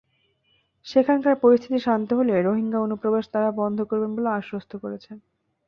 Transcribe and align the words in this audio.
সেখানকার 0.87 1.35
পরিস্থিতি 1.43 1.79
শান্ত 1.79 2.09
হলে 2.13 2.33
রোহিঙ্গা 2.39 2.79
অনুপ্রবেশ 2.79 3.25
তাঁরা 3.33 3.49
বন্ধ 3.61 3.77
করবেন 3.83 4.11
বলে 4.15 4.29
আশ্বস্ত 4.31 4.71
করেছেন। 4.83 5.17